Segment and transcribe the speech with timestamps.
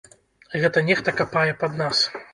[0.63, 2.05] Гэта нехта капае пад нас!